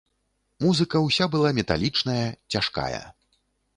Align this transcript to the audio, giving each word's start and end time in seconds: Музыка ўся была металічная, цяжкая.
Музыка 0.65 1.01
ўся 1.07 1.27
была 1.35 1.51
металічная, 1.59 2.25
цяжкая. 2.57 3.03